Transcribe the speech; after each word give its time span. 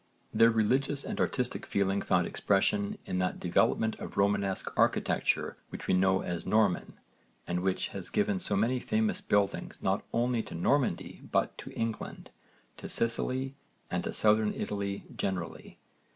Their 0.33 0.49
religious 0.49 1.03
and 1.03 1.19
artistic 1.19 1.63
feeling 1.63 2.01
found 2.01 2.25
expression 2.25 2.97
in 3.05 3.19
that 3.19 3.39
development 3.39 3.93
of 3.99 4.17
Romanesque 4.17 4.73
architecture 4.75 5.57
which 5.69 5.85
we 5.85 5.93
know 5.93 6.23
as 6.23 6.43
Norman 6.43 6.99
and 7.45 7.59
which 7.59 7.89
has 7.89 8.09
given 8.09 8.39
so 8.39 8.55
many 8.55 8.79
famous 8.79 9.21
buildings 9.21 9.77
not 9.83 10.03
only 10.11 10.41
to 10.41 10.55
Normandy 10.55 11.21
but 11.31 11.55
to 11.59 11.69
England, 11.73 12.31
to 12.77 12.89
Sicily 12.89 13.53
and 13.91 14.03
to 14.03 14.11
Southern 14.11 14.55
Italy 14.55 15.03
generally. 15.15 15.77